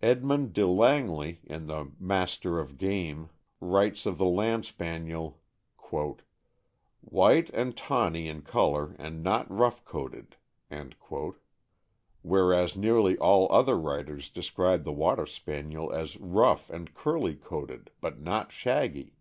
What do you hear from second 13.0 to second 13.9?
all other